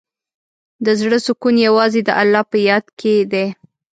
د 0.85 0.87
زړۀ 0.99 1.17
سکون 1.25 1.55
یوازې 1.67 2.01
د 2.05 2.09
الله 2.21 2.43
په 2.51 2.57
یاد 2.69 2.85
کې 2.99 3.13
دی. 3.31 3.47